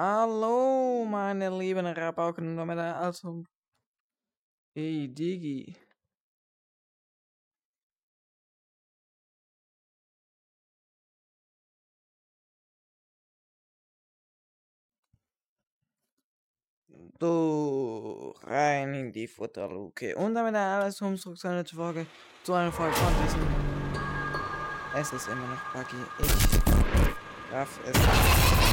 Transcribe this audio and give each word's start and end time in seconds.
Hallo, 0.00 1.04
meine 1.10 1.50
lieben 1.58 1.84
Rabauken 1.84 2.56
und 2.56 2.66
meine 2.68 2.94
Alten. 2.94 3.48
Hey, 4.72 5.08
Digi. 5.08 5.74
Du 17.18 18.32
rein 18.44 18.94
in 18.94 19.10
die 19.10 19.26
Futterluke. 19.26 20.14
Und 20.14 20.34
damit 20.36 20.54
alles 20.54 21.02
umzug 21.02 21.36
zu 21.36 21.48
einer 21.48 21.64
Folge, 21.64 22.06
zu 22.44 22.52
einer 22.52 22.70
Folge 22.70 22.94
von 22.94 23.12
diesem. 23.24 23.40
Es 24.94 25.12
ist 25.12 25.26
immer 25.26 25.48
noch 25.48 25.72
Buggy. 25.72 25.96
Ich 26.20 27.50
darf 27.50 27.80
es. 27.84 28.67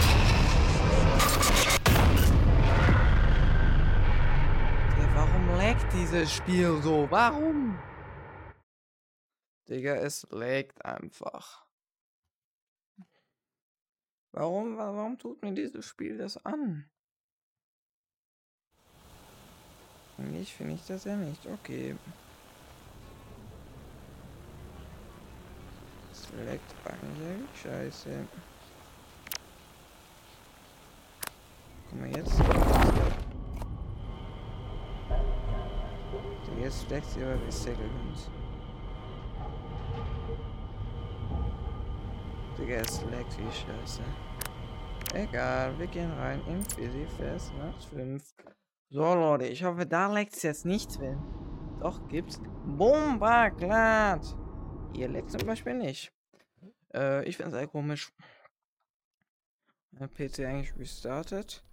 Warum 5.14 5.58
leckt 5.58 5.94
dieses 5.94 6.34
Spiel 6.34 6.82
so? 6.82 7.08
Warum? 7.10 7.78
Digga, 9.68 9.96
es 9.96 10.28
leckt 10.32 10.84
einfach. 10.86 11.66
Warum, 14.32 14.78
warum 14.78 15.18
tut 15.18 15.42
mir 15.42 15.54
dieses 15.54 15.86
Spiel 15.86 16.18
das 16.18 16.38
an? 16.46 16.90
Eigentlich 20.18 20.54
finde 20.54 20.74
ich 20.76 20.86
das 20.86 21.06
ja 21.06 21.16
nicht. 21.16 21.46
Okay. 21.46 21.96
Es 26.12 26.30
leckt 26.34 26.74
eigentlich 26.86 27.62
scheiße. 27.62 28.28
Guck 31.96 32.02
mal 32.02 32.18
jetzt. 32.18 32.42
Jetzt 36.60 36.90
leckt 36.90 37.06
sie 37.06 37.24
aber 37.24 37.46
wie 37.46 37.52
Sägelhund. 37.52 38.32
Digga, 42.58 42.76
es 42.76 43.02
leckt 43.04 43.38
wie 43.38 43.52
scheiße. 43.52 44.02
Egal, 45.14 45.78
wir 45.78 45.88
gehen 45.88 46.12
rein 46.14 46.42
in 46.48 46.60
Busy 46.76 47.06
Fest 47.18 47.54
Nacht 47.58 47.84
5. 47.86 48.24
So, 48.90 49.14
Leute, 49.14 49.48
ich 49.48 49.64
hoffe, 49.64 49.86
da 49.86 50.12
leckt 50.12 50.36
es 50.36 50.44
jetzt 50.44 50.66
nicht, 50.66 51.00
wenn. 51.00 51.22
Doch, 51.80 52.08
gibt's 52.08 52.42
Bomba, 52.66 53.52
klar. 53.52 54.20
Ihr 54.94 55.08
leckt 55.08 55.32
zum 55.32 55.46
Beispiel 55.46 55.76
nicht. 55.76 56.12
Äh, 56.94 57.24
ich 57.26 57.38
finde 57.38 57.52
es 57.52 57.58
sehr 57.58 57.68
komisch. 57.68 58.12
Mein 59.92 60.10
PC 60.10 60.40
eigentlich 60.40 60.76
restartet. 60.78 61.65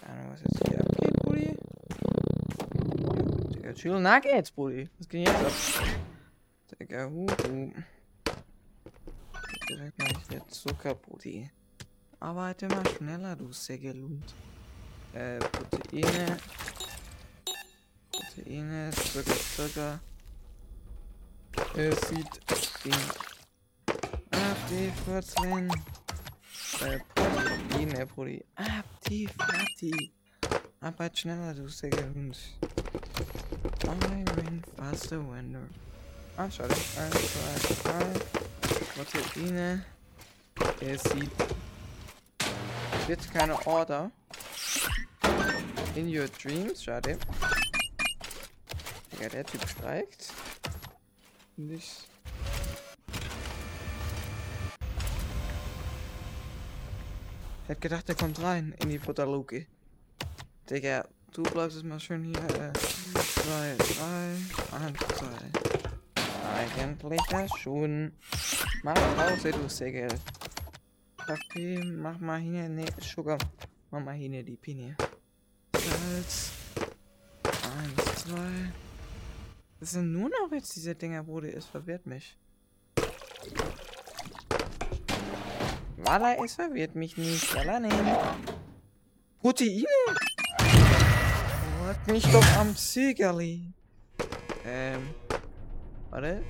Keine 0.00 0.12
Ahnung, 0.12 0.32
was 0.32 0.42
jetzt 0.42 0.62
chill, 3.82 4.00
Buddy. 4.54 4.88
Was 4.98 5.08
geht 5.08 5.26
jetzt 5.26 5.44
ab? 5.44 5.52
Digga, 6.78 7.06
huhu. 7.06 7.26
Direkt 9.68 9.98
mal 9.98 10.08
hier 10.28 10.46
Zucker, 10.48 10.94
Buddy. 10.94 11.50
Arbeite 12.20 12.68
mal 12.68 12.86
schneller, 12.96 13.34
du 13.34 13.52
Sägelund. 13.52 14.34
Äh, 15.12 15.38
Proteine. 15.38 16.38
Proteine, 18.12 18.90
Zucker, 18.92 19.36
Zucker. 19.56 20.00
Es 21.76 22.00
sieht 22.08 22.28
stinkt. 22.56 23.18
Ab 24.30 24.56
die 24.70 24.92
Furzlin. 25.04 25.70
Äh, 26.80 26.98
Proteine, 27.14 28.06
Proteine. 28.06 28.44
Ab 28.56 28.84
die 29.08 29.26
Fatti. 29.26 30.12
Arbeit 30.80 31.18
schneller, 31.18 31.54
du 31.54 31.68
Sägelhund. 31.68 32.38
I 33.84 34.24
win 34.36 34.62
faster 34.76 35.20
when 35.20 35.56
Ah, 36.36 36.50
schade. 36.50 36.74
1, 36.74 37.10
2, 37.82 37.90
3. 37.90 39.04
Proteine. 39.04 39.84
Es 40.80 41.02
sieht. 41.04 41.30
Wird 43.06 43.32
keine 43.32 43.66
Order. 43.66 44.10
In 45.94 46.08
your 46.08 46.26
dreams, 46.28 46.82
schade. 46.84 47.18
Ja, 49.20 49.28
der 49.28 49.44
Typ 49.44 49.68
streikt. 49.68 50.31
Nicht. 51.56 52.08
Ich 57.62 57.68
hätte 57.68 57.80
gedacht, 57.80 58.08
der 58.08 58.14
kommt 58.14 58.40
rein 58.42 58.74
in 58.82 58.88
die 58.88 58.98
Futterluke. 58.98 59.66
Digga, 60.68 61.06
du 61.32 61.42
bleibst 61.42 61.76
jetzt 61.76 61.86
mal 61.86 62.00
schön 62.00 62.24
hier. 62.24 62.36
Äh, 62.36 62.72
zwei, 62.72 63.76
drei, 63.78 64.34
eins, 64.78 64.98
zwei. 65.16 65.72
Eigentlich 66.56 67.20
ja 67.30 67.46
schon. 67.58 68.12
Mach 68.82 68.94
Pause, 69.16 69.52
du 69.52 69.68
Segel. 69.68 70.08
Kaffee, 71.18 71.78
mach 71.84 72.18
mal 72.18 72.40
hier, 72.40 72.68
ne, 72.68 72.86
Sugar. 73.00 73.38
Mach 73.90 74.00
mal 74.00 74.14
hier 74.14 74.42
die 74.42 74.56
Pinie. 74.56 74.96
Salz. 75.74 76.50
Eins, 77.44 78.24
zwei. 78.24 78.72
Das 79.82 79.90
sind 79.90 80.12
nur 80.12 80.28
noch 80.28 80.52
jetzt 80.52 80.76
diese 80.76 80.94
Dinger, 80.94 81.24
Bruder. 81.24 81.48
Es 81.48 81.66
verwirrt 81.66 82.06
mich. 82.06 82.36
Walla, 85.96 86.36
es 86.44 86.54
verwirrt 86.54 86.94
mich 86.94 87.16
nicht. 87.16 87.52
Walla, 87.52 87.80
nehmen. 87.80 88.16
Proteine? 89.40 89.84
Hat 91.84 92.06
mich 92.06 92.22
doch 92.30 92.46
am 92.58 92.76
Ziegerli. 92.76 93.72
Ähm. 94.64 95.14
Warte. 96.10 96.44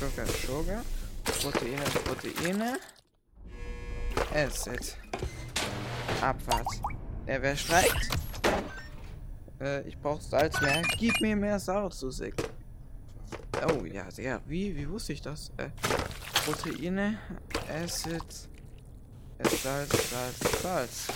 Sugar, 0.00 0.26
Sugar. 0.26 0.84
Proteine, 1.22 1.84
Proteine. 2.04 2.80
Acid. 4.34 4.96
Abfahrt. 6.20 6.66
Der 7.28 7.40
wer 7.42 7.54
streikt? 7.54 8.08
Äh, 9.60 9.86
ich 9.86 9.96
brauche 10.00 10.20
Salz 10.20 10.60
mehr. 10.60 10.82
Gib 10.98 11.20
mir 11.20 11.36
mehr 11.36 11.60
du 11.60 12.10
Sick. 12.10 12.34
Oh, 13.68 13.84
ja, 13.84 14.10
sehr. 14.10 14.40
Wie, 14.46 14.76
wie 14.76 14.88
wusste 14.88 15.12
ich 15.12 15.22
das? 15.22 15.52
Äh, 15.56 15.68
Proteine, 16.44 17.18
Acid, 17.68 18.48
äh, 19.38 19.48
Salz, 19.48 20.10
Salz, 20.10 20.62
Salz. 20.62 21.06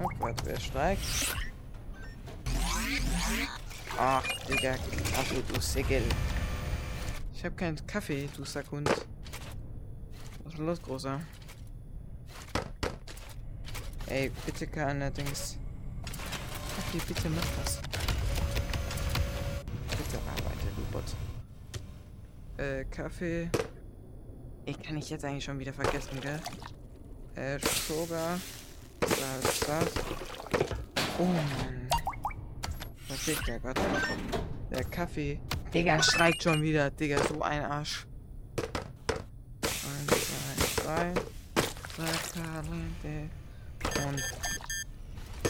Oh 0.00 0.08
Gott, 0.18 0.36
wer 0.44 0.60
streikt? 0.60 1.02
Ach, 3.98 4.24
Digga, 4.48 4.74
Kaffee, 5.14 5.42
du 5.52 5.60
Sickel. 5.60 6.02
Ich 7.32 7.44
hab 7.44 7.56
keinen 7.56 7.86
Kaffee, 7.86 8.28
du 8.36 8.44
Sackhund. 8.44 8.88
Was 10.44 10.54
ist 10.54 10.58
los, 10.58 10.82
Großer? 10.82 11.20
Ey, 14.06 14.30
bitte 14.46 14.66
keine 14.66 15.10
Dings. 15.10 15.58
Okay, 16.78 17.00
bitte 17.06 17.28
mach 17.30 17.42
das. 17.62 17.80
Bitte 19.90 20.18
arbeite, 20.26 20.68
du 20.76 20.82
Bot. 20.90 21.04
Äh, 22.64 22.84
Kaffee. 22.84 23.50
Ich 24.64 24.80
kann 24.80 24.96
ich 24.96 25.10
jetzt 25.10 25.24
eigentlich 25.24 25.44
schon 25.44 25.58
wieder 25.58 25.74
vergessen, 25.74 26.18
gell? 26.20 26.40
Äh, 27.34 27.58
Sugar. 27.58 28.40
Salz, 29.06 29.60
Salz. 29.60 29.92
Oh 31.18 31.24
Mann. 31.24 31.88
Perfekt, 33.06 33.46
ja 33.48 33.58
Gott. 33.58 33.78
Der 34.70 34.84
Kaffee. 34.84 35.40
Digga, 35.74 36.02
streikt 36.02 36.42
schon 36.42 36.62
wieder. 36.62 36.90
Digga, 36.90 37.22
so 37.24 37.42
ein 37.42 37.64
Arsch. 37.64 38.06
Eins, 39.60 40.76
zwei, 40.76 41.12
drei. 41.96 43.28
Und 44.06 44.22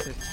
sitzt. 0.03 0.31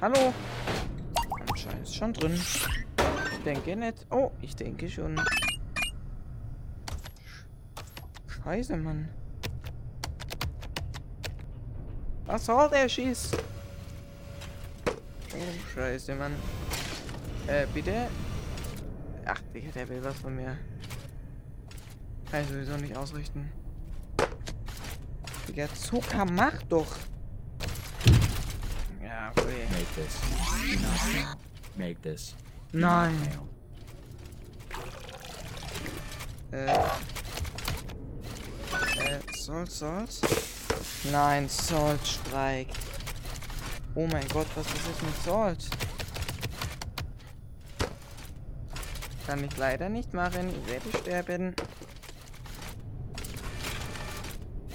Hallo? 0.00 0.32
Schon 2.00 2.14
drin. 2.14 2.32
Ich 2.32 3.42
denke 3.44 3.76
nicht. 3.76 4.06
Oh, 4.08 4.30
ich 4.40 4.56
denke 4.56 4.88
schon. 4.88 5.20
Scheiße, 8.26 8.74
Mann. 8.78 9.10
Was 12.24 12.46
soll 12.46 12.70
der 12.70 12.88
Schieß? 12.88 13.32
Oh, 14.86 14.94
scheiße, 15.74 16.14
Mann. 16.14 16.32
Äh, 17.46 17.66
bitte? 17.74 18.08
Ach, 19.26 19.42
Digga, 19.52 19.70
der 19.72 19.86
will 19.90 20.02
was 20.02 20.16
von 20.20 20.34
mir. 20.34 20.56
Kann 22.30 22.40
ich 22.40 22.48
sowieso 22.48 22.78
nicht 22.78 22.96
ausrichten. 22.96 23.52
Digga, 25.46 25.68
Zucker, 25.74 26.24
mach 26.24 26.62
doch! 26.62 26.96
Ja, 29.02 29.30
okay. 29.36 29.66
Make 31.76 32.02
this. 32.02 32.34
Nein. 32.72 33.16
Äh. 36.52 36.66
Äh, 36.66 36.78
Salt, 39.38 39.70
Salt? 39.70 40.20
Nein, 41.10 41.48
Salt 41.48 42.06
streikt. 42.06 42.76
Oh 43.94 44.06
mein 44.06 44.28
Gott, 44.28 44.46
was 44.54 44.66
ist 44.66 44.86
jetzt 44.86 45.02
mit 45.02 45.16
Salt? 45.24 45.68
Kann 49.26 49.42
ich 49.44 49.56
leider 49.56 49.88
nicht 49.88 50.12
machen, 50.12 50.48
ich 50.48 50.66
werde 50.70 50.98
sterben. 50.98 51.54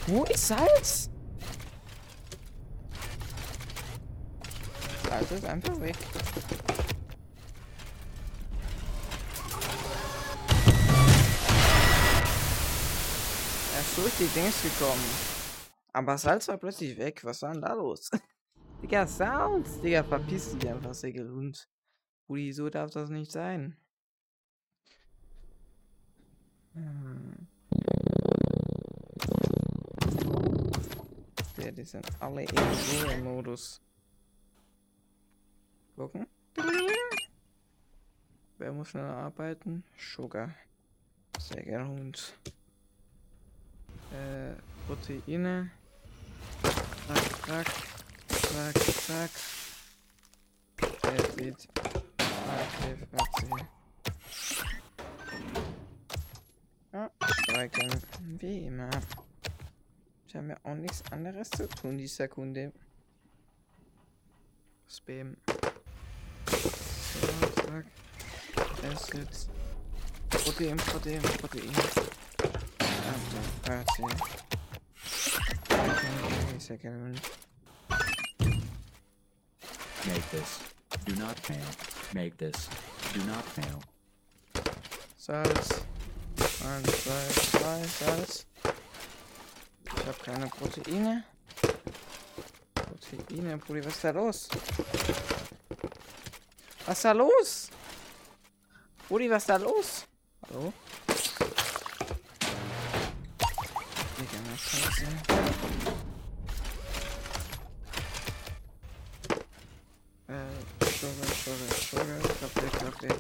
Wo 0.08 0.24
ist 0.26 0.48
Salz? 0.48 1.10
Salz 5.16 5.32
ist 5.32 5.46
einfach 5.46 5.80
weg. 5.80 5.96
Er 13.74 13.80
ist 13.80 13.98
durch 13.98 14.14
die 14.18 14.28
Dings 14.38 14.62
gekommen. 14.62 15.06
Aber 15.94 16.18
Salz 16.18 16.50
war 16.50 16.58
plötzlich 16.58 16.98
weg. 16.98 17.24
Was 17.24 17.42
war 17.44 17.54
denn 17.54 17.62
da 17.62 17.72
los? 17.72 18.12
Digga, 18.82 19.08
Salz! 19.08 19.80
Digga, 19.80 20.04
verpiss 20.04 20.52
dich 20.58 20.70
einfach, 20.70 20.94
Segelhund. 20.94 21.70
Rudi, 22.28 22.52
so 22.52 22.70
darf 22.70 22.92
das 22.92 23.10
nicht 23.10 23.32
sein. 23.32 23.78
Hm. 26.74 27.48
Ja, 31.58 31.72
die 31.72 31.86
sind 31.86 32.06
alle 32.20 32.44
im 32.44 32.58
Ruhe-Modus. 32.58 33.80
Gucken. 35.96 36.28
Wer 38.58 38.74
muss 38.74 38.90
schneller 38.90 39.16
arbeiten? 39.16 39.84
Sugar. 39.98 40.54
Segelhund. 41.40 42.34
Äh, 44.12 44.56
Proteine. 44.88 45.72
Zack, 47.08 47.46
zack. 47.46 47.68
Zack, 48.28 48.78
zack. 48.78 49.32
Acid. 51.04 51.68
Acid, 52.18 53.08
Acid. 53.14 53.66
Ja, 56.92 57.12
streiken. 57.22 58.02
Wie 58.40 58.66
immer. 58.66 58.90
Ich 60.28 60.36
habe 60.36 60.50
ja 60.50 60.58
auch 60.64 60.76
nichts 60.76 61.04
anderes 61.12 61.50
zu 61.50 61.70
tun, 61.70 61.98
die 61.98 62.08
Sekunde. 62.08 62.74
Spam. 64.88 65.38
Zack. 67.76 67.86
Acid. 68.84 69.28
Protein, 70.30 70.78
Protein, 70.78 71.22
Protein. 71.22 71.72
Acid, 72.80 73.44
Acid. 73.68 74.16
Okay, 75.72 76.60
second. 76.60 77.20
Make 80.08 80.32
this. 80.32 80.60
Do 81.06 81.16
not 81.16 81.38
fail. 81.40 81.58
Make 82.14 82.38
this. 82.38 82.70
Do 83.14 83.24
not 83.26 83.44
fail. 83.44 83.82
Salz. 85.20 85.84
Eins, 86.64 87.04
zwei, 87.04 87.60
drei, 87.60 87.84
Salz. 87.88 88.46
Ich 89.86 90.06
habe 90.06 90.20
keine 90.24 90.48
Proteine. 90.48 91.24
Proteine, 92.74 93.58
Brudi, 93.58 93.84
was 93.86 93.96
ist 93.96 94.04
da 94.04 94.12
los? 94.12 94.48
Was 96.88 96.98
ist 96.98 97.06
da 97.06 97.12
los? 97.14 97.70
Brudi, 99.10 99.28
was 99.28 99.42
ist 99.42 99.50
da 99.50 99.56
los? 99.58 100.06
Hallo? 100.48 100.72
Digga, 104.18 104.38
was 104.52 104.64
kann 104.70 104.82
das 104.86 104.96
sein? 104.96 105.18
Äh, 110.28 110.86
Sugar, 110.86 111.30
Sugar, 111.44 111.72
Sugar, 111.76 112.20
Kaffee, 112.40 112.70
Kaffee. 112.78 113.16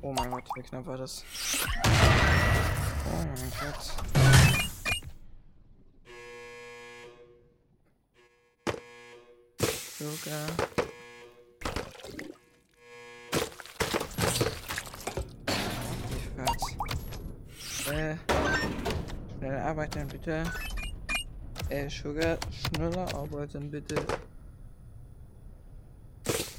Oh 0.00 0.12
mein 0.14 0.30
Gott, 0.30 0.44
wie 0.54 0.62
knapp 0.62 0.86
war 0.86 0.96
das? 0.96 1.24
Oh 3.04 3.24
mein 3.36 3.52
Gott. 3.60 3.84
Sugar. 9.98 10.77
Arbeiten 19.78 20.08
bitte. 20.08 20.44
Äh, 21.68 21.88
Sugar, 21.88 22.36
schneller 22.50 23.14
arbeiten 23.14 23.70
bitte. 23.70 23.94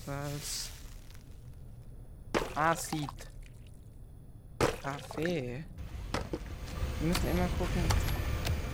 Salz. 0.05 0.69
Acid. 2.55 3.09
Kaffee. 4.81 5.65
Wir 7.01 7.07
müssen 7.07 7.31
immer 7.31 7.47
gucken, 7.57 7.83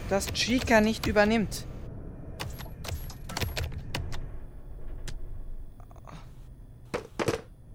dass 0.10 0.28
Chica 0.28 0.80
nicht 0.80 1.08
übernimmt. 1.08 1.66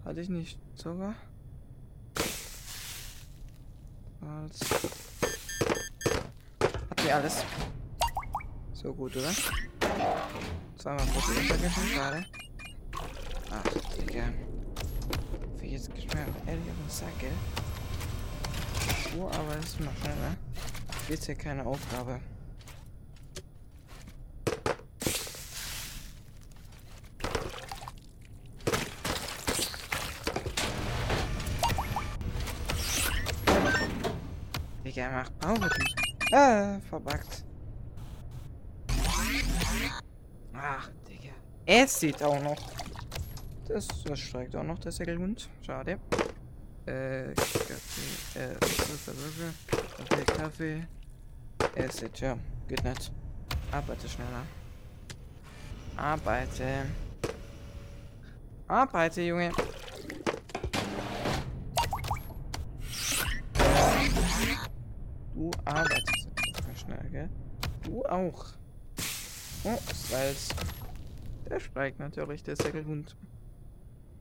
Hatte 0.05 0.21
ich 0.21 0.29
nicht 0.29 0.57
Zucker? 0.77 1.17
Salz. 4.21 4.61
Wir 7.11 7.17
alles? 7.17 7.45
So 8.73 8.95
gut, 8.95 9.17
oder? 9.17 9.33
Zweimal 10.79 11.05
Protein 11.07 11.45
vergessen, 11.45 11.89
schade. 11.93 12.25
Ach, 13.51 13.97
Digga. 13.97 14.29
Für 15.59 15.67
jetzt 15.67 15.93
geschmeckt 15.93 16.19
ehrlich 16.47 16.71
auf 16.71 16.77
den 16.79 16.89
Sack, 16.89 17.19
gell? 17.19 17.33
Oh, 19.19 19.27
aber 19.27 19.57
das 19.57 19.65
ist 19.71 19.81
mal 19.81 19.91
schneller. 20.01 20.37
Jetzt 21.09 21.27
hier 21.27 21.35
keine 21.35 21.67
Aufgabe. 21.67 22.21
Digga, 34.85 35.11
mach 35.11 35.31
Pause. 35.41 35.69
du- 35.77 36.20
Ah, 36.33 36.79
verbuggt. 36.89 37.45
Ach, 40.55 40.91
Digga. 41.09 41.33
Es 41.67 41.99
sieht 41.99 42.23
auch 42.23 42.41
noch. 42.43 42.57
Das, 43.67 43.89
das 44.05 44.19
streikt 44.19 44.55
auch 44.55 44.63
noch, 44.63 44.79
der 44.79 44.93
Segelhund. 44.93 45.49
Schade. 45.63 45.99
Äh, 46.87 47.35
Kaffee, 47.35 48.39
äh, 48.39 48.61
Zucker, 48.61 49.13
Zucker, 49.13 50.25
Kaffee, 50.25 50.25
Kaffee. 50.25 50.87
Acid, 51.77 52.21
ja, 52.21 52.39
geht 52.69 52.83
nicht. 52.85 53.13
Arbeite 53.71 54.09
schneller. 54.09 54.45
Arbeite. 55.97 56.87
Arbeite, 58.67 59.23
Junge. 59.23 59.53
Du 65.35 65.51
arbeitest 65.65 66.20
gell? 67.11 67.29
Du 67.83 68.05
auch. 68.05 68.47
Oh, 69.65 69.79
Salz. 69.93 70.49
Der 71.49 71.61
streikt 71.61 71.99
natürlich, 71.99 72.43
der 72.43 72.57
Säckelhund. 72.57 73.17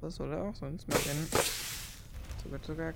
Was 0.02 0.16
soll 0.16 0.32
er 0.32 0.44
auch 0.44 0.56
sonst 0.56 0.88
machen? 0.88 1.28
Zucker, 2.42 2.62
Zucker. 2.62 2.94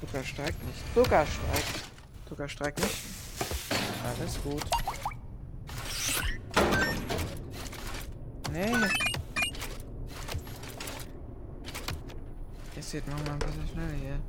Zucker 0.00 0.24
steigt 0.24 0.64
nicht. 0.64 0.94
Zucker 0.94 1.26
steigt. 1.26 1.90
Zucker 2.28 2.48
steigt 2.48 2.80
nicht. 2.80 2.96
Alles 4.04 4.42
gut. 4.42 4.64
Nee. 8.52 8.72
Jetzt 12.76 12.92
geht 12.92 13.06
mal 13.08 13.16
ein 13.16 13.38
bisschen 13.38 13.68
schneller 13.68 13.92
hier. 13.92 14.20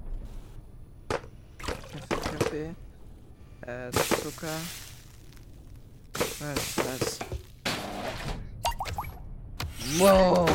Kaffee, 1.58 2.38
Kaffee. 2.38 2.75
Äh, 3.67 3.91
Zucker. 3.91 4.48
Salz, 6.39 6.75
Salz. 6.75 7.19
Wow. 9.98 10.48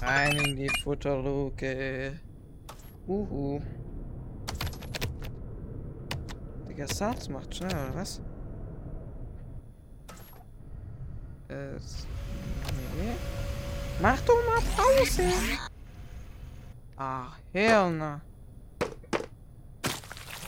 Rein 0.00 0.36
in 0.38 0.56
die 0.56 0.70
Futterluke. 0.82 2.18
Uhu. 3.06 3.60
Digga, 6.68 6.88
Salz 6.88 7.28
macht 7.28 7.54
schnell, 7.54 7.70
oder 7.70 7.94
was? 7.96 8.22
Es. 11.48 12.06
Nee. 12.96 13.12
Mach 14.00 14.20
doch 14.22 14.42
mal 14.46 14.62
Pause. 14.74 15.30
Ach. 16.96 17.36
Ich 17.52 17.70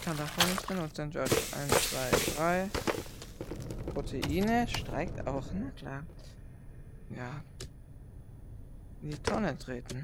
kann 0.06 0.16
davon 0.18 0.48
nicht 0.48 0.68
benutzen, 0.68 1.10
George. 1.10 1.34
1, 1.34 1.90
2, 1.90 2.34
3. 2.36 2.70
Proteine 3.92 4.68
streikt 4.68 5.26
auch, 5.26 5.44
na 5.52 5.70
klar. 5.72 6.06
Ja. 7.10 7.42
In 9.02 9.10
die 9.10 9.18
Tonne 9.18 9.58
treten. 9.58 10.00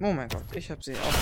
Oh 0.00 0.12
mein 0.14 0.30
Gott, 0.30 0.56
ich 0.56 0.70
hab 0.70 0.82
sie 0.82 0.94
auch. 0.94 1.14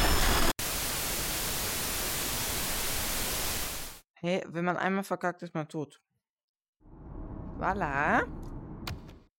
Hey, 4.20 4.44
wenn 4.46 4.64
man 4.64 4.76
einmal 4.76 5.02
verkackt, 5.02 5.42
ist 5.42 5.54
man 5.54 5.66
tot. 5.66 6.00
Voila. 7.56 8.22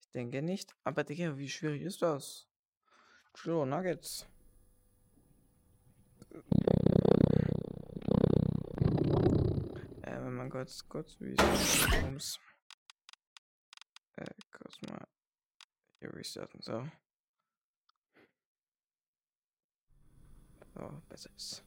Ich 0.02 0.12
denke 0.14 0.42
nicht. 0.42 0.76
Aber 0.84 1.06
Digga, 1.06 1.38
wie 1.38 1.48
schwierig 1.48 1.84
ist 1.84 2.02
das? 2.02 2.50
True 3.36 3.66
Nuggets. 3.66 4.26
Äh, 10.02 10.24
wenn 10.24 10.34
man 10.36 10.50
kurz, 10.50 10.88
kurz, 10.88 11.20
wie 11.20 11.34
ist 11.34 12.40
Äh, 14.16 14.26
kurz 14.52 14.82
mal 14.90 15.06
hier 16.00 16.14
restarten, 16.14 16.62
so. 16.62 16.88
So, 20.74 21.02
besser 21.10 21.30
ist. 21.36 21.64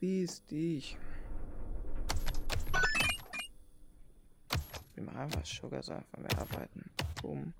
Bis 0.00 0.44
dich. 0.46 0.96
Wir 5.00 5.06
machen 5.06 5.18
einfach 5.18 5.46
Sugar 5.46 5.82
so 5.82 5.94
einfach 5.94 6.18
mehr 6.18 6.38
arbeiten. 6.38 6.90
Boom. 7.22 7.54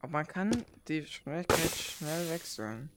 Aber 0.00 0.12
man 0.12 0.26
kann 0.26 0.62
die 0.88 1.06
Schnelligkeit 1.06 1.74
schnell 1.74 2.28
wechseln. 2.28 2.90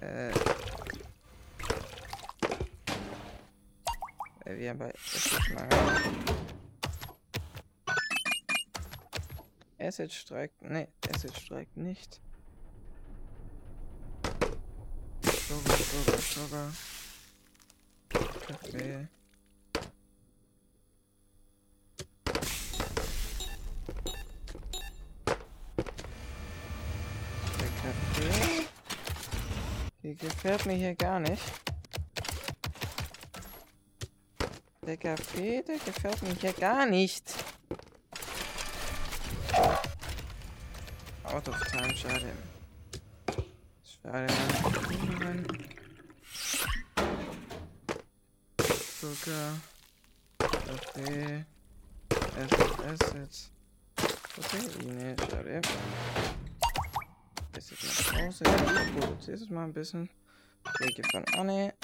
Äh. 0.00 0.30
äh 4.44 4.58
wir 4.58 4.70
haben 4.70 4.78
bei 4.80 4.92
Acid 9.78 10.12
streikt. 10.12 10.62
Ne, 10.62 10.88
Acid 11.08 11.36
streikt 11.38 11.76
nicht. 11.76 12.20
Sugar, 15.22 15.76
Sugar, 15.76 16.18
Sugar. 16.18 16.72
Kaffee. 18.52 19.08
Der 27.60 27.68
Kaffee. 27.82 28.66
Die 30.02 30.14
gefällt 30.16 30.66
mir 30.66 30.74
hier 30.74 30.94
gar 30.94 31.20
nicht. 31.20 31.42
Der 34.86 34.96
Kaffee, 34.96 35.62
der 35.62 35.78
gefällt 35.78 36.22
mir 36.22 36.34
hier 36.34 36.52
gar 36.52 36.84
nicht. 36.86 37.32
Out 41.24 41.48
of 41.48 41.58
time, 41.70 41.96
schade. 41.96 42.32
Schade, 44.02 44.26
Zucker. 49.02 49.58
Kaffee. 50.38 51.44
Acid, 52.38 52.84
Acid. 52.86 53.50
Proteine, 53.96 55.16
schade. 55.28 55.60
Acid 57.56 57.78
nach 57.82 58.14
Hause. 58.14 58.44
Ich 58.44 59.00
produziere 59.00 59.36
es 59.38 59.50
mal 59.50 59.64
ein 59.64 59.72
bisschen. 59.72 60.08
Pflege 60.76 61.02
von 61.10 61.24
Anne. 61.34 61.74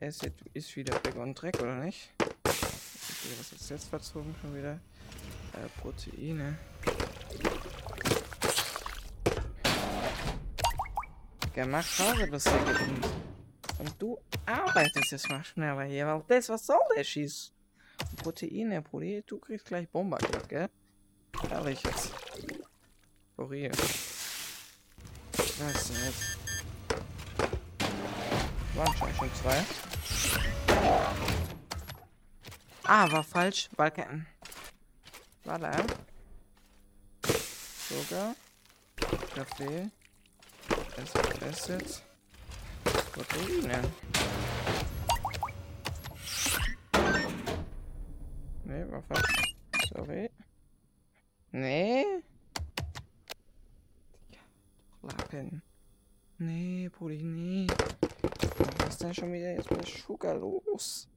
Acid 0.00 0.34
ist 0.54 0.74
wieder 0.74 0.98
Dreck 0.98 1.14
und 1.14 1.40
Dreck, 1.40 1.60
oder 1.60 1.76
nicht? 1.76 2.10
Was 2.42 3.52
ist 3.52 3.70
jetzt 3.70 3.88
verzogen 3.88 4.34
schon 4.42 4.56
wieder? 4.56 4.80
Äh, 5.52 5.68
Proteine. 5.80 6.58
gemacht 11.54 11.98
habe, 12.00 12.26
bis 12.26 12.46
er 12.46 12.58
gewinnt. 12.58 13.06
Und 13.78 13.94
du 13.98 14.18
arbeitest 14.46 15.12
jetzt 15.12 15.28
mal 15.28 15.44
schneller 15.44 15.84
hier, 15.84 16.06
weil 16.06 16.22
das, 16.28 16.48
was 16.48 16.66
soll 16.66 16.78
der 16.96 17.04
Schieß? 17.04 17.52
Proteine, 18.22 18.82
Proteine, 18.82 19.22
du 19.22 19.38
kriegst 19.38 19.66
gleich 19.66 19.88
Bomberglatt, 19.88 20.48
gell? 20.48 20.68
Ehrlich 21.50 21.82
jetzt. 21.82 22.12
Real. 23.38 23.72
Was 25.32 25.88
denn 25.88 25.96
jetzt? 26.04 26.38
Waren 28.74 28.96
schon, 28.96 29.14
schon 29.14 29.34
zwei. 29.34 29.64
Ah, 32.84 33.10
war 33.10 33.24
falsch. 33.24 33.68
Balken. 33.76 34.26
War 35.44 35.58
da. 35.58 35.84
Sogar. 37.88 38.34
Kaffee. 39.34 39.90
Acid, 40.96 41.42
Acid. 41.42 42.02
Proteine. 43.16 43.80
Nee, 48.64 48.90
war 48.90 49.02
falsch. 49.04 49.56
Sorry. 49.88 50.30
Nee. 51.52 52.04
Lappen. 55.00 55.62
Nee, 56.36 56.90
Poli, 56.90 57.22
nee. 57.22 57.66
Was 58.80 58.88
ist 58.90 59.02
denn 59.02 59.14
schon 59.14 59.32
wieder 59.32 59.54
jetzt 59.54 59.70
bei 59.70 59.82
Sugar 59.82 60.34
los? 60.34 61.08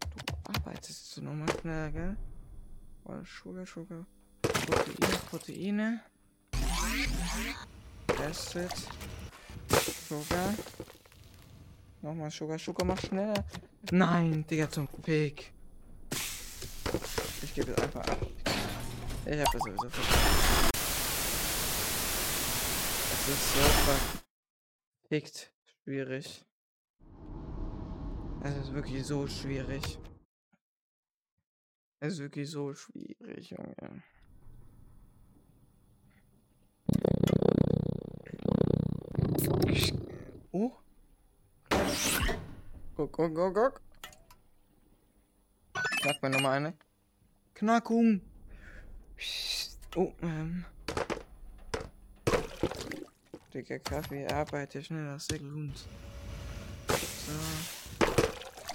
Du 0.00 0.52
arbeitest 0.54 1.16
jetzt 1.16 1.22
nochmal 1.22 1.50
schneller, 1.60 1.90
gell? 1.90 2.16
Oder 3.04 3.24
Sugar, 3.26 3.66
Sugar. 3.66 4.06
Proteine, 4.40 5.18
Proteine. 5.28 6.00
Acid. 8.18 8.70
Sugar. 10.10 10.54
Nochmal 12.02 12.32
Sugar. 12.32 12.58
Sugar, 12.58 12.84
mach 12.84 13.00
schneller. 13.00 13.44
Nein, 13.92 14.44
Digga, 14.44 14.68
zum 14.68 14.88
Fick. 15.04 15.52
Ich 17.42 17.54
gebe 17.54 17.70
es 17.70 17.78
einfach 17.78 18.04
ab. 18.08 18.18
Ich 19.24 19.38
habe 19.38 19.56
es 19.56 19.62
sowieso 19.62 19.88
verstanden. 19.88 20.70
Es 23.12 23.28
ist 23.28 23.54
so 23.54 23.60
verfickt 25.06 25.52
schwierig. 25.84 26.44
Es 28.42 28.56
ist 28.56 28.72
wirklich 28.74 29.06
so 29.06 29.28
schwierig. 29.28 30.00
Es 32.00 32.14
ist 32.14 32.18
wirklich 32.18 32.50
so 32.50 32.74
schwierig, 32.74 33.50
Junge. 33.50 34.02
Oh. 40.52 40.72
Guck, 42.96 43.12
guck, 43.12 43.34
guck, 43.34 43.54
guck. 43.54 43.80
Sag 46.02 46.22
mir 46.22 46.30
nochmal 46.30 46.56
eine. 46.56 46.74
Knackung. 47.54 48.20
Oh, 49.96 50.12
ähm. 50.22 50.64
Dicker 53.52 53.78
Kaffee, 53.80 54.26
arbeite 54.26 54.82
schneller, 54.82 55.18
sehr 55.18 55.40
gut. 55.40 55.76
So. 56.88 57.32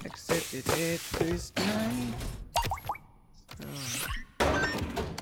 Exzeptität 0.04 1.02
ist 1.22 1.56
nein. 1.58 2.14
So. 3.58 3.68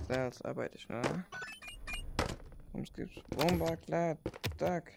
Salz, 0.08 0.42
arbeite 0.42 0.78
schneller. 0.80 1.26
Es 2.74 2.92
gibt 2.94 3.30
Bomber, 3.30 3.78
klar, 3.78 4.18
Tag. 4.58 4.92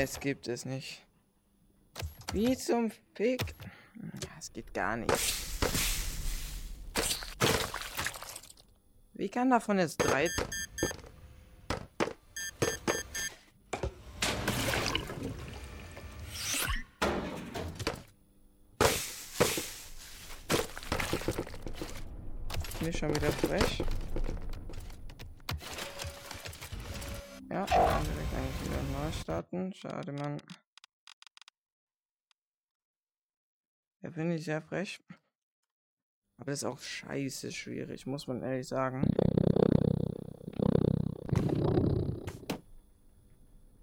Es 0.00 0.20
gibt 0.20 0.46
es 0.46 0.64
nicht. 0.64 1.04
Wie 2.32 2.56
zum 2.56 2.92
Fick? 3.16 3.56
Es 4.38 4.52
geht 4.52 4.72
gar 4.72 4.96
nicht. 4.96 5.12
Wie 9.14 9.28
kann 9.28 9.50
davon 9.50 9.80
jetzt 9.80 9.96
drei... 9.96 10.28
Bin 22.78 22.88
ich 22.88 22.98
schon 22.98 23.12
wieder 23.16 23.32
frech? 23.32 23.82
Starten. 29.28 29.74
Schade, 29.74 30.10
Mann. 30.12 30.40
Ja, 34.00 34.10
finde 34.10 34.36
ich 34.36 34.44
sehr 34.44 34.62
frech. 34.62 35.00
Aber 36.38 36.50
das 36.50 36.60
ist 36.60 36.64
auch 36.64 36.78
scheiße 36.78 37.52
schwierig, 37.52 38.06
muss 38.06 38.26
man 38.26 38.42
ehrlich 38.42 38.66
sagen. 38.66 39.02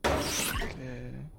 Okay. 0.03 1.29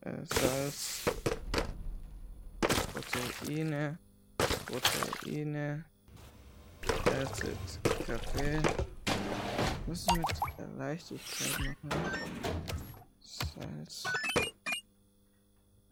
Äh, 0.00 0.24
Salz. 0.24 1.04
Proteine. 2.62 3.98
Proteine. 4.70 5.84
Acid. 7.04 7.58
Kaffee. 8.06 8.62
Was 9.86 9.98
ist 9.98 10.12
mit 10.12 10.78
Leichtigkeit 10.78 11.76
machen? 11.82 12.62
Salz. 13.20 14.04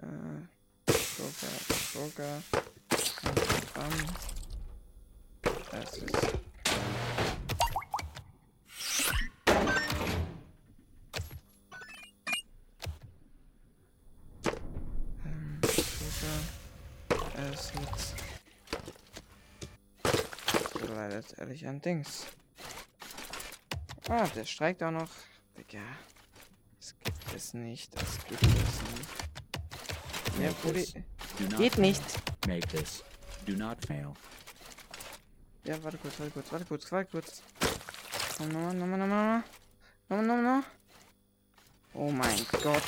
Äh, 0.01 0.93
Zucker, 0.93 1.57
Zucker. 1.93 2.43
Gramm. 3.75 3.93
Acid. 5.73 6.11
Ähm, 6.13 6.38
Leidet 21.19 21.39
ehrlich 21.41 21.67
an 21.67 21.81
Dings. 21.81 22.27
Ah, 24.09 24.29
der 24.37 24.45
streikt 24.45 24.85
auch 24.85 24.93
noch. 24.93 25.09
Digga. 25.57 25.81
Das 26.79 26.95
gibt 27.03 27.35
es 27.35 27.55
nicht. 27.55 27.93
Das 28.01 28.25
gibt 28.29 28.41
es 28.41 28.51
nicht. 30.79 30.95
Do 31.39 31.45
not 31.49 31.59
Geht 31.59 31.75
fail. 31.75 31.81
nicht. 31.81 32.47
Make 32.47 32.69
this. 32.69 33.03
Do 33.47 33.55
not 33.55 33.85
fail. 33.85 34.15
Ja, 35.65 35.83
warte 35.83 35.99
kurz, 35.99 36.21
warte 36.21 36.31
kurz, 36.31 36.53
warte 36.53 36.65
kurz, 36.67 36.93
warte 36.93 37.11
kurz. 37.11 37.43
Nochmal, 38.39 38.75
nochmal, 38.75 38.99
nochmal. 39.01 39.43
Nochmal, 40.09 40.27
nochmal, 40.27 40.43
nochmal. 40.43 40.63
Oh 41.95 42.13
mein 42.13 42.47
Gott. 42.63 42.83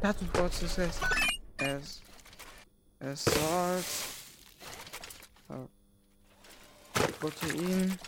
Status 0.00 0.34
Wort 0.34 0.54
Success. 0.54 0.98
Es. 0.98 1.29
Salt. 3.16 3.84
Oh. 5.48 5.68
Protein. 7.18 7.98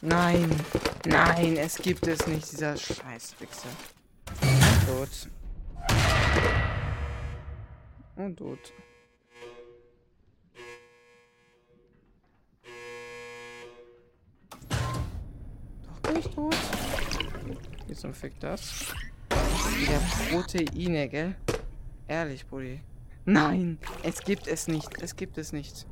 Nein. 0.00 0.64
Nein, 1.06 1.56
es 1.56 1.76
gibt 1.76 2.06
es 2.06 2.26
nicht, 2.26 2.50
dieser 2.52 2.76
Scheißwichser. 2.76 3.68
Tot. 4.86 5.28
Und 8.16 8.36
tot. 8.36 8.72
Doch 16.02 16.12
nicht 16.12 16.34
tot. 16.34 16.56
Wie 17.86 17.94
zum 17.94 18.12
Fick 18.12 18.38
das? 18.40 18.94
Wieder 19.78 20.00
Proteine, 20.30 21.08
gell? 21.08 21.36
Ehrlich, 22.08 22.46
Brudi. 22.46 22.80
Nein, 23.26 23.78
es 24.02 24.20
gibt 24.20 24.46
es 24.46 24.68
nicht. 24.68 25.02
Es 25.02 25.16
gibt 25.16 25.36
es 25.36 25.52
nicht. 25.52 25.86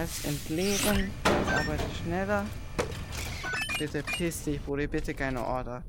Salz 0.00 0.24
entleeren. 0.24 1.10
Jetzt 1.24 1.52
arbeite 1.52 1.84
schneller. 2.02 2.46
Bitte 3.78 4.02
piss 4.02 4.44
dich, 4.44 4.60
Brudi. 4.62 4.86
Bitte 4.86 5.12
keine 5.14 5.44
Order. 5.44 5.82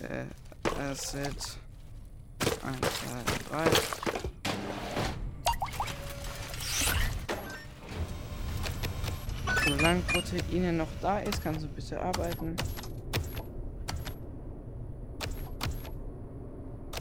Äh, 0.00 0.24
Acid. 0.80 1.58
Eins, 2.62 2.80
zwei, 2.98 3.64
drei. 3.64 4.27
Solange 9.68 10.00
Proteine 10.00 10.72
noch 10.72 10.88
da 11.02 11.18
ist, 11.18 11.42
kannst 11.42 11.62
du 11.62 11.68
bitte 11.68 12.00
arbeiten. 12.00 12.56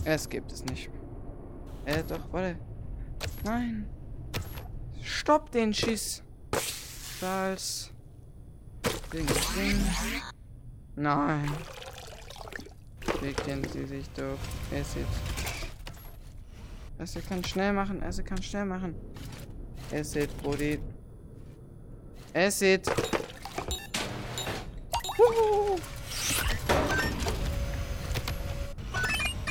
Es 0.03 0.27
gibt 0.27 0.51
es 0.51 0.65
nicht. 0.65 0.89
Äh, 1.85 2.03
doch, 2.03 2.31
warte. 2.33 2.57
Nein. 3.45 3.87
Stopp 5.01 5.49
den 5.51 5.73
Schiss. 5.73 6.23
Salz. 7.21 7.91
Ding, 9.13 9.25
Ding. 9.55 9.81
Nein. 10.95 11.49
Ficken 12.99 13.63
sie 13.71 13.85
sich 13.85 14.09
doch. 14.09 14.37
Acid. 14.73 15.07
Acid 16.99 17.29
kann 17.29 17.43
schnell 17.45 17.71
machen. 17.71 18.03
Acid 18.03 18.25
kann 18.25 18.41
schnell 18.41 18.65
machen. 18.65 18.93
Acid, 19.93 20.29
Brody. 20.41 20.79
Acid. 22.33 22.87
Huhu. 25.17 25.79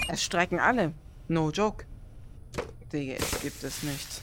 Es 0.08 0.22
streiken 0.22 0.60
alle. 0.60 0.92
No 1.28 1.50
joke. 1.50 1.84
Digga, 2.92 3.14
es 3.14 3.40
gibt 3.40 3.62
es 3.64 3.82
nicht. 3.82 4.22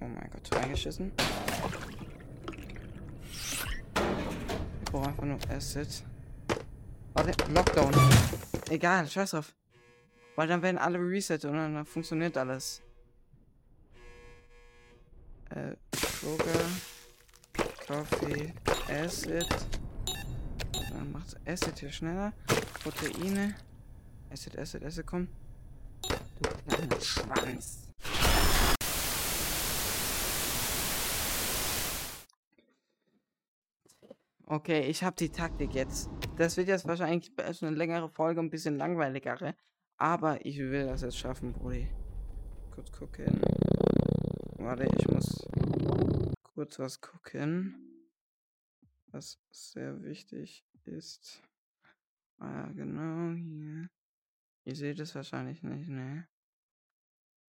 Oh 0.00 0.06
mein 0.06 0.30
Gott, 0.30 0.54
reingeschissen. 0.54 1.12
Ich 4.84 4.92
brauche 4.92 5.08
einfach 5.08 5.24
nur 5.24 5.38
Acid. 5.48 6.04
Warte, 7.14 7.32
Lockdown. 7.52 7.94
Egal, 8.68 9.08
scheiß 9.08 9.30
drauf. 9.30 9.54
Weil 10.36 10.48
dann 10.48 10.62
werden 10.62 10.78
alle 10.78 10.98
reset 10.98 11.44
und 11.44 11.54
dann 11.54 11.84
funktioniert 11.86 12.36
alles. 12.36 12.82
Äh, 15.50 15.74
Sugar, 15.96 16.64
Coffee, 17.86 18.52
Acid. 18.88 19.48
Dann 20.90 21.12
macht 21.12 21.36
Acid 21.46 21.78
hier 21.78 21.90
schneller. 21.90 22.32
Proteine. 22.82 23.56
Acid, 24.30 24.58
Acid, 24.58 24.84
Acid, 24.84 25.06
komm. 25.06 25.28
Du 26.02 26.48
kleiner 26.68 27.00
Schwanz. 27.00 27.88
Okay, 34.46 34.80
ich 34.82 35.02
habe 35.02 35.16
die 35.16 35.30
Taktik 35.30 35.74
jetzt. 35.74 36.10
Das 36.36 36.56
wird 36.56 36.68
jetzt 36.68 36.86
wahrscheinlich 36.86 37.30
erst 37.36 37.62
eine 37.62 37.76
längere 37.76 38.08
Folge, 38.08 38.40
ein 38.40 38.50
bisschen 38.50 38.76
langweiligere. 38.76 39.54
Aber 39.96 40.44
ich 40.44 40.58
will 40.58 40.86
das 40.86 41.02
jetzt 41.02 41.18
schaffen, 41.18 41.52
Brudi. 41.52 41.88
Kurz 42.72 42.90
gucken. 42.92 43.40
Warte, 44.62 44.84
ich 44.98 45.08
muss 45.08 45.48
kurz 46.42 46.78
was 46.78 47.00
gucken. 47.00 47.74
Was 49.06 49.40
sehr 49.50 50.02
wichtig 50.02 50.66
ist. 50.84 51.42
Ah, 52.36 52.68
genau, 52.72 53.34
hier. 53.34 53.88
Ihr 54.64 54.76
seht 54.76 55.00
es 55.00 55.14
wahrscheinlich 55.14 55.62
nicht, 55.62 55.88
ne? 55.88 56.28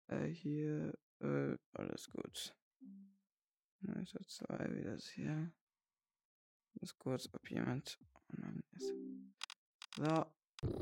Äh, 0.09 0.27
hier, 0.27 0.99
äh, 1.21 1.57
alles 1.75 2.11
gut. 2.11 2.57
Also 3.87 4.19
zwei, 4.27 4.67
wie 4.75 4.83
das 4.83 5.07
hier. 5.07 5.53
Muss 6.81 6.99
kurz, 6.99 7.29
ob 7.33 7.49
jemand 7.49 8.01
online 8.31 8.63
ist. 8.73 8.93
So, 9.97 10.27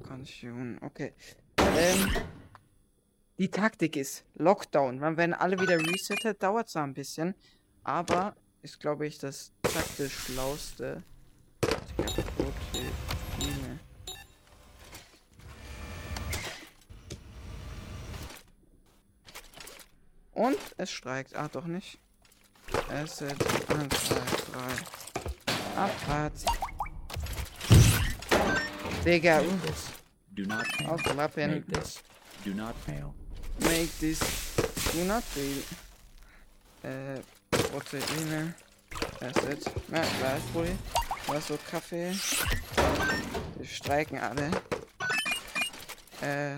Kondition, 0.03 0.79
okay. 0.81 1.15
Ähm, 1.59 2.11
die 3.39 3.51
Taktik 3.51 3.97
ist 3.97 4.25
Lockdown. 4.35 5.01
Werden 5.01 5.35
alle 5.35 5.59
wieder 5.59 5.79
resettet. 5.79 6.43
Dauert 6.43 6.69
zwar 6.69 6.85
ein 6.85 6.95
bisschen, 6.95 7.35
aber 7.83 8.37
ist, 8.63 8.81
glaube 8.81 9.07
ich, 9.07 9.19
das 9.19 9.53
taktisch 9.63 10.15
schlauste. 10.15 11.03
Und 20.33 20.59
es 20.77 20.91
streikt. 20.91 21.35
Ah, 21.37 21.49
doch 21.49 21.67
nicht. 21.67 21.99
Acid. 22.89 23.31
1, 23.71 23.95
2, 24.05 24.15
3. 24.15 25.81
Abfahrt. 25.81 26.33
Digga, 29.05 29.41
uh. 29.41 29.45
Do 30.35 30.45
not 30.47 30.65
this. 31.67 32.03
Do 32.45 32.55
not 32.55 32.75
mail. 32.89 33.15
Make 33.61 33.99
this 33.99 34.21
do 34.93 35.05
not 35.05 35.23
fail. 35.23 35.63
Äh, 36.83 37.21
Proteine. 37.51 38.55
Asset. 39.21 39.65
Gleich, 39.89 40.43
Brudi. 40.53 40.77
Was 41.27 41.49
so 41.49 41.59
Kaffee. 41.71 42.13
Die 43.59 43.67
streiken 43.67 44.19
alle. 44.19 44.51
Äh. 46.21 46.57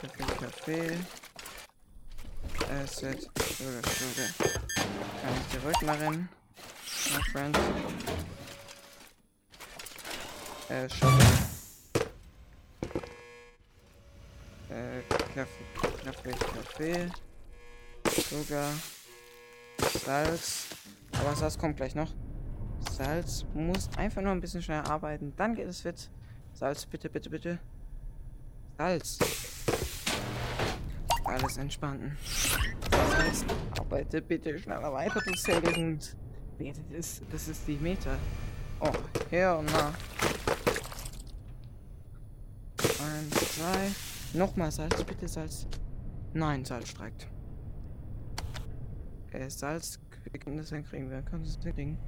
Kaffee, 0.00 0.24
Kaffee. 0.40 0.98
Asset. 2.82 3.28
Sugar, 3.58 3.82
Sugar. 3.82 4.52
Kann 5.22 5.34
ich 5.36 5.60
zurück 5.60 5.82
machen. 5.82 6.28
My 7.12 7.22
friend. 7.32 7.58
Äh, 10.68 10.88
Sugar. 10.88 11.50
Äh, 14.70 15.19
Kaffee, 15.34 15.64
Kaffee, 16.04 16.30
Kaffee. 16.32 17.08
Zucker. 18.28 18.68
Salz. 20.04 20.66
Aber 21.12 21.36
Salz 21.36 21.56
kommt 21.56 21.76
gleich 21.76 21.94
noch. 21.94 22.12
Salz 22.90 23.46
muss 23.54 23.88
einfach 23.96 24.22
nur 24.22 24.32
ein 24.32 24.40
bisschen 24.40 24.62
schneller 24.62 24.90
arbeiten. 24.90 25.32
Dann 25.36 25.54
geht 25.54 25.68
es 25.68 25.82
fit. 25.82 26.10
Salz, 26.52 26.84
bitte, 26.84 27.08
bitte, 27.08 27.30
bitte. 27.30 27.58
Salz. 28.76 29.18
Alles 31.24 31.56
entspannen. 31.58 32.16
Salz, 32.90 33.44
arbeite 33.78 34.20
bitte 34.22 34.58
schneller 34.58 34.92
weiter, 34.92 35.20
du 35.24 35.36
Segend. 35.36 36.16
Das 36.58 36.78
ist, 36.90 37.22
das 37.30 37.48
ist 37.48 37.68
die 37.68 37.76
Meter. 37.76 38.18
Oh, 38.80 38.90
hier, 39.30 39.62
na. 39.72 39.94
Eins, 42.78 43.54
zwei. 43.54 44.09
Nochmal 44.32 44.70
Salz, 44.70 45.02
bitte 45.04 45.26
Salz. 45.28 45.66
Nein, 46.32 46.64
Salz 46.64 46.88
streikt. 46.88 47.26
Äh, 49.32 49.50
Salz, 49.50 49.98
wir 50.30 50.40
können 50.40 50.56
das 50.58 50.70
hinkriegen, 50.70 51.10
wir 51.10 51.22
können 51.22 51.44
das 51.44 51.54
hinkriegen. 51.62 51.98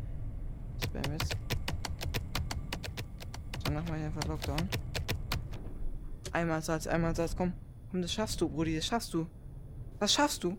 Spam 0.82 1.12
jetzt. 1.12 1.36
Dann 3.64 3.74
machen 3.74 3.88
wir 3.88 3.94
einfach 3.94 4.24
Lockdown. 4.26 4.68
Einmal 6.32 6.62
Salz, 6.62 6.86
einmal 6.86 7.14
Salz, 7.14 7.36
komm. 7.36 7.52
Komm, 7.90 8.02
das 8.02 8.12
schaffst 8.12 8.40
du, 8.40 8.48
Brudi, 8.48 8.76
das 8.76 8.86
schaffst 8.86 9.12
du. 9.12 9.26
Das 10.00 10.12
schaffst 10.12 10.42
du. 10.44 10.56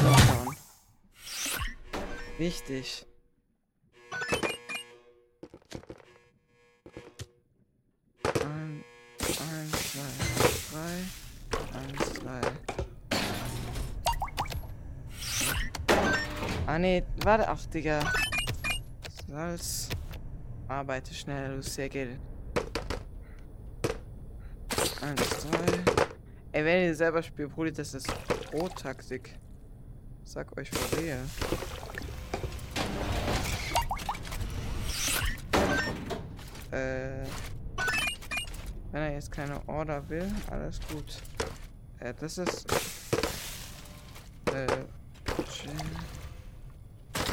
Lockdown. 0.00 0.56
Wichtig. 2.38 3.04
Ein, 8.44 8.84
eins, 9.20 9.92
zwei, 9.92 10.10
drei. 10.70 10.94
Eins, 11.78 12.14
zwei. 12.14 12.40
Ah 16.68 16.78
ne, 16.78 17.02
warte, 17.24 17.48
ach 17.48 17.64
Digga. 17.64 18.00
Salz. 19.26 19.88
Arbeite 20.68 21.14
schnell, 21.14 21.56
du 21.56 21.62
sehr 21.62 21.88
Geld. 21.88 22.20
Eins, 25.00 25.30
zwei. 25.30 25.94
Ey, 26.52 26.64
wenn 26.66 26.84
ihr 26.84 26.94
selber 26.94 27.22
spielt, 27.22 27.54
Brudi, 27.54 27.72
das 27.72 27.94
ist 27.94 28.06
Pro-Taktik. 28.50 29.38
Sag 30.24 30.54
euch 30.58 30.68
vor 30.68 30.98
Rehe. 30.98 31.16
Äh. 36.70 37.26
Wenn 38.92 39.02
er 39.02 39.12
jetzt 39.14 39.32
keine 39.32 39.66
Order 39.66 40.06
will, 40.10 40.30
alles 40.50 40.80
gut. 40.92 41.22
Äh, 42.00 42.12
das 42.12 42.36
ist. 42.36 42.70
Äh. 44.52 44.66
Chill. 45.50 46.17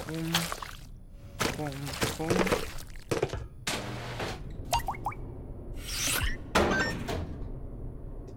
Bum. 0.07 0.33
Bum. 1.57 1.71
Bum. 2.17 2.29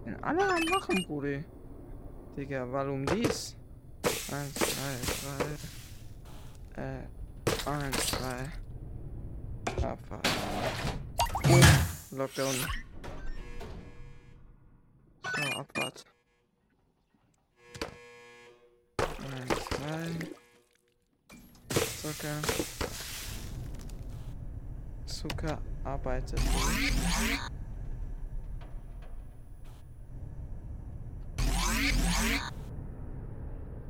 Sind 0.03 0.23
alle 0.23 0.49
am 0.49 0.63
Machen, 0.71 1.05
Brudi. 1.05 1.43
Digga, 2.35 2.71
warum 2.71 3.05
dies? 3.05 3.55
Eins, 4.31 4.53
zwei, 4.55 4.97
drei. 6.73 6.81
Äh. 6.81 7.03
Eins, 7.69 7.97
zwei. 8.07 8.51
Abfahrt. 9.85 10.27
Lockdown. 12.11 12.55
So, 15.23 15.41
Abfahrt. 15.59 16.05
Eins, 18.99 19.65
zwei. 19.69 20.48
Zucker. 22.01 22.41
Zucker 25.05 25.57
arbeitet. 25.83 26.39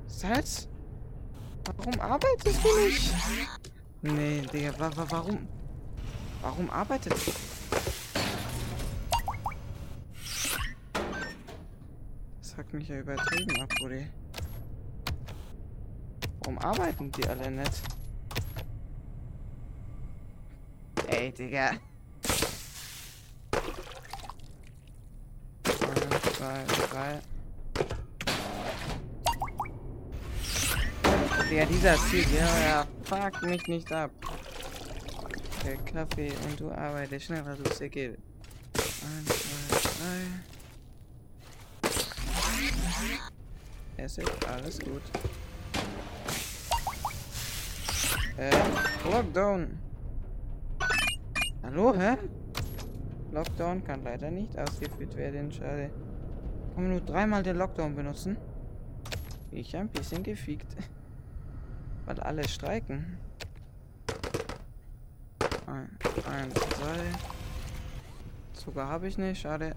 Salz? 0.08 0.67
Warum 1.65 2.00
arbeitest 2.00 2.63
du 2.63 2.80
nicht? 2.80 3.13
Nee, 4.02 4.41
Digga, 4.41 4.74
wa 4.80 4.89
wa 4.98 5.06
warum? 5.12 5.48
Warum 6.41 6.69
arbeitet 6.72 7.13
Das 12.41 12.58
hat 12.58 12.74
mich 12.74 12.88
ja 12.88 13.00
übertrieben 13.00 13.62
ab, 13.62 13.69
Brudi. 13.80 14.08
Warum 16.39 16.58
arbeiten 16.58 17.12
die 17.12 17.28
alle 17.28 17.52
nicht? 17.52 17.99
Ey, 21.19 21.34
Digga. 21.34 21.71
Zwei, 26.38 26.63
drei. 26.89 27.19
Digga, 31.49 31.65
dieser 31.65 31.97
Typ, 32.10 32.25
ja, 32.34 32.60
ja, 32.60 32.88
fuck 33.03 33.41
mich 33.41 33.67
nicht 33.67 33.91
ab. 33.91 34.12
Der 35.65 35.75
Kaffee 35.75 36.32
und 36.47 36.58
du 36.58 36.71
arbeitest 36.71 37.25
schneller, 37.25 37.58
du 37.58 37.69
Säcke. 37.73 38.17
Eins, 38.77 39.27
zwei, 39.27 39.77
drei. 39.99 40.23
Es 43.97 44.17
ist 44.17 44.47
alles 44.47 44.79
gut. 44.79 45.01
Äh, 48.38 48.51
Lockdown. 49.12 49.88
Hallo, 51.71 51.93
hä? 51.93 52.17
Lockdown 53.32 53.84
kann 53.84 54.03
leider 54.03 54.32
nicht 54.32 54.58
ausgeführt 54.58 55.15
werden, 55.15 55.51
schade. 55.51 55.91
Kann 56.73 56.84
man 56.84 56.93
nur 56.93 57.01
dreimal 57.01 57.43
den 57.43 57.58
Lockdown 57.58 57.95
benutzen? 57.95 58.38
Ich 59.51 59.77
ein 59.77 59.88
bisschen 59.88 60.23
gefickt. 60.23 60.75
Weil 62.08 62.19
alle 62.21 62.47
streiken. 62.47 63.19
Ein, 65.67 65.95
eins, 66.27 66.55
zwei. 66.55 66.99
Zucker 68.53 68.88
habe 68.88 69.08
ich 69.08 69.19
nicht, 69.19 69.39
schade. 69.39 69.75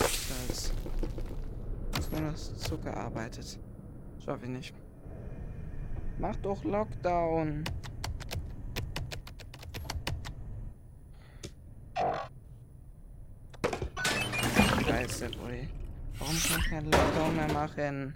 Salz. 0.00 0.72
Muss 1.96 2.10
nur 2.12 2.30
das 2.30 2.56
Zucker 2.56 2.96
arbeitet. 2.96 3.58
Schaffe 4.24 4.46
ich 4.46 4.52
nicht. 4.52 4.74
Mach 6.18 6.36
doch 6.36 6.64
Lockdown. 6.64 7.62
Scheiße, 14.96 15.28
Boy. 15.28 15.68
Warum 16.18 16.42
kann 16.42 16.58
ich 16.58 16.70
keinen 16.70 16.90
Lockdown 16.90 17.36
mehr 17.36 17.52
machen? 17.52 18.14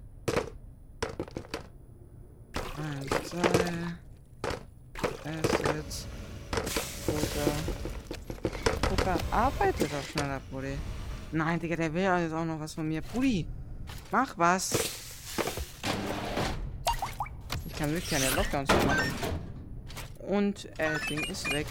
Eins, 2.55 3.29
zwei. 3.29 3.99
Assets. 5.29 6.07
Zucker. 7.05 7.53
Zucker 8.89 9.19
arbeitet 9.31 9.93
doch 9.93 10.03
schneller, 10.11 10.41
Brudi. 10.51 10.79
Nein, 11.33 11.61
Digga, 11.61 11.77
der 11.77 11.93
will 11.93 12.03
jetzt 12.03 12.33
auch 12.33 12.47
noch 12.47 12.59
was 12.59 12.73
von 12.73 12.89
mir. 12.89 13.03
Brudi, 13.03 13.47
mach 14.11 14.39
was. 14.39 14.73
Ich 17.67 17.75
kann 17.77 17.91
wirklich 17.93 18.09
keine 18.09 18.31
Lockdowns 18.31 18.71
mehr 18.71 18.87
machen. 18.87 19.15
Und, 20.17 20.65
äh, 20.79 20.99
Ding 21.11 21.25
ist 21.25 21.53
weg. 21.53 21.67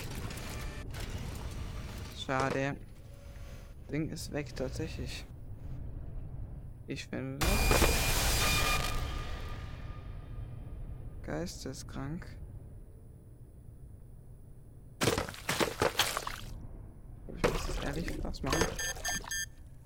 Schade. 2.23 2.75
Ding 3.91 4.09
ist 4.09 4.31
weg, 4.31 4.55
tatsächlich. 4.55 5.25
Ich 6.87 7.07
finde 7.07 7.39
das. 7.39 7.49
Geisteskrank. 11.23 12.25
ich 17.95 18.23
was 18.23 18.41
machen? 18.43 18.65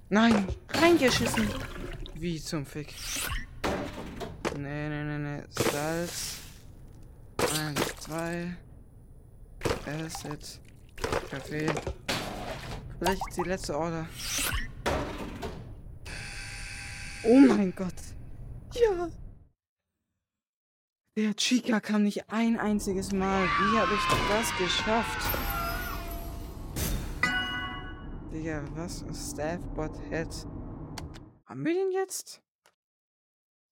Nein! 0.09 0.47
Reingeschissen! 0.69 1.47
Wie 2.15 2.39
zum 2.39 2.65
Fick. 2.65 2.93
Nee, 4.57 4.89
nee, 4.89 5.03
nee, 5.03 5.17
nee. 5.17 5.43
Salz. 5.49 6.37
Eins, 7.37 7.95
zwei. 7.99 8.55
Acid. 9.85 10.59
Kaffee. 11.29 11.67
Vielleicht 13.03 13.35
die 13.35 13.41
letzte 13.41 13.77
Order. 13.77 14.07
Oh 17.25 17.37
mein 17.37 17.75
Gott. 17.75 17.93
Ja. 18.71 19.09
Der 21.17 21.35
Chica 21.35 21.81
kam 21.81 22.03
nicht 22.03 22.31
ein 22.31 22.57
einziges 22.57 23.11
Mal. 23.11 23.43
Wie 23.43 23.77
habe 23.77 23.93
ich 23.93 24.01
das 24.29 24.57
geschafft? 24.57 25.19
Digga, 28.31 28.63
was? 28.73 29.03
Staffbot 29.13 29.99
Head. 30.09 30.29
Haben 31.45 31.65
wir 31.65 31.73
den 31.73 31.91
jetzt? 31.91 32.41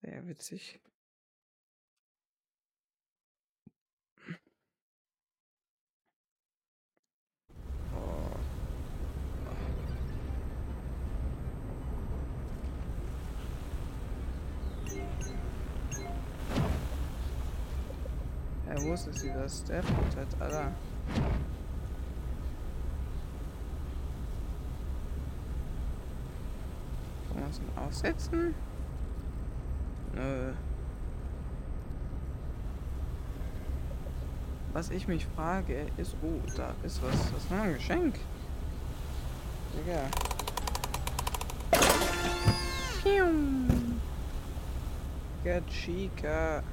Sehr 0.01 0.27
witzig. 0.27 0.81
Ja, 18.73 18.81
wo 18.81 18.93
ist 18.93 19.05
es 19.07 19.21
wieder? 19.21 19.49
Staffbot 19.49 20.15
Head, 20.15 20.41
Alter. 20.41 20.71
Kann 27.27 27.41
man 27.41 27.49
es 27.49 27.59
denn 27.59 27.77
aussetzen? 27.77 28.55
Nö. 30.13 30.53
Was 34.71 34.89
ich 34.89 35.05
mich 35.05 35.25
frage, 35.35 35.87
ist... 35.97 36.15
Oh, 36.21 36.39
da 36.55 36.73
ist 36.83 37.03
was. 37.03 37.11
Das 37.11 37.43
ist 37.43 37.51
noch 37.51 37.59
ein 37.59 37.73
Geschenk. 37.73 38.15
Digga. 39.73 40.03
Pium. 43.03 43.99
Digga, 45.43 45.59
Chica. 45.67 46.63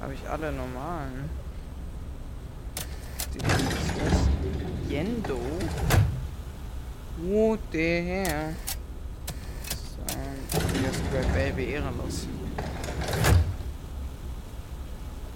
Habe 0.00 0.14
ich 0.14 0.28
alle 0.28 0.52
normalen. 0.52 1.28
Die 3.34 3.38
ist 3.38 3.92
das? 3.98 4.28
Yendo? 4.88 5.38
What 7.18 7.58
the 7.72 7.78
hell? 7.78 8.54
So, 9.68 10.60
hier 10.72 10.90
ist 10.90 11.02
Great 11.10 11.34
Baby 11.34 11.72
ehrenlos. 11.72 12.26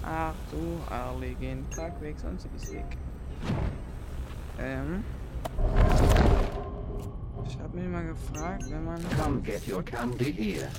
Ach 0.01 0.33
du 0.51 0.93
Arligen, 0.93 1.69
Tag 1.71 1.99
weg, 2.01 2.15
sonst 2.21 2.47
ist 2.55 2.71
weg. 2.71 2.97
Ähm. 4.59 5.03
Ich 7.45 7.59
hab 7.59 7.73
mich 7.73 7.87
mal 7.87 8.05
gefragt, 8.05 8.63
wenn 8.69 8.85
man. 8.85 9.01
Come 9.21 9.41
get 9.41 9.67
your 9.67 9.83
candy 9.83 10.31
here. 10.31 10.69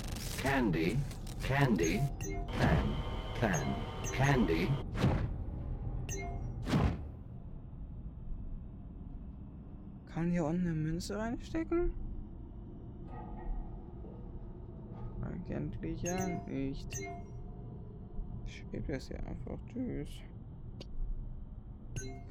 Candy, 0.43 0.99
candy, 1.43 2.01
can, 3.49 3.75
candy. 4.13 4.69
Kann 10.13 10.31
hier 10.31 10.45
unten 10.45 10.67
eine 10.67 10.75
Münze 10.75 11.19
reinstecken? 11.19 11.93
Eigentlich 15.23 16.03
ja 16.03 16.27
nicht. 16.47 16.89
Schwebt 18.47 18.89
das 18.89 19.09
hier 19.09 19.19
einfach. 19.27 19.59
Tschüss. 19.73 20.09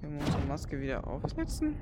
Können 0.02 0.13
wir 0.13 0.26
unsere 0.26 0.45
Maske 0.45 0.80
wieder 0.80 1.06
aufsetzen? 1.06 1.76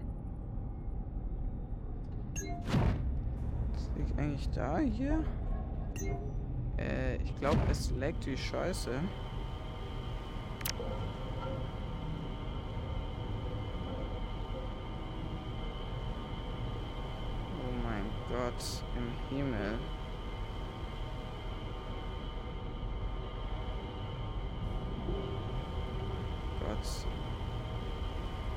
Das 3.74 3.91
liegt 3.98 4.17
eigentlich 4.17 4.50
da 4.50 4.80
hier? 4.80 5.24
Äh, 6.82 7.17
ich 7.17 7.36
glaube, 7.39 7.60
es 7.70 7.91
leckt 7.91 8.26
wie 8.26 8.38
Scheiße. 8.38 8.91
Oh 17.60 17.74
mein 17.84 18.06
Gott, 18.30 18.84
im 18.96 19.36
Himmel. 19.36 19.78